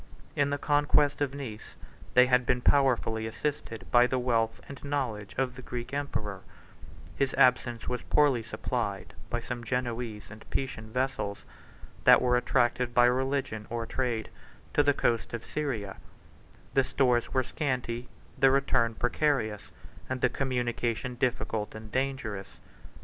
[0.35, 1.75] In the conquest of Nice,
[2.15, 6.41] they had been powerfully assisted by the wealth and knowledge of the Greek emperor:
[7.15, 11.45] his absence was poorly supplied by some Genoese and Pisan vessels,
[12.03, 14.31] that were attracted by religion or trade
[14.73, 15.97] to the coast of Syria:
[16.73, 18.09] the stores were scanty,
[18.39, 19.69] the return precarious,
[20.09, 22.57] and the communication difficult and dangerous.